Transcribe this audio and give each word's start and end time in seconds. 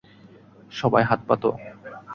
সবাই 0.71 1.03
হাত 1.03 1.19
পাতো। 1.27 1.49